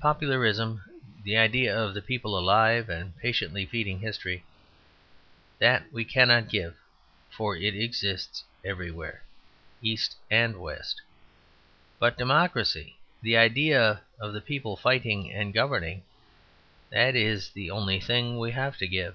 [0.00, 0.80] Popularism,
[1.22, 4.42] the idea of the people alive and patiently feeding history,
[5.58, 6.78] that we cannot give;
[7.30, 9.22] for it exists everywhere,
[9.82, 11.02] East and West.
[11.98, 16.04] But democracy, the idea of the people fighting and governing
[16.88, 19.14] that is the only thing we have to give.